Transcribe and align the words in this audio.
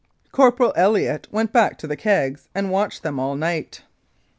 Corporal 0.31 0.73
Elliott 0.75 1.27
went 1.31 1.53
back 1.53 1.77
to 1.77 1.85
the 1.85 1.95
kegs 1.95 2.49
and 2.55 2.71
watched 2.71 3.03
them 3.03 3.19
all 3.19 3.35
night. 3.35 3.83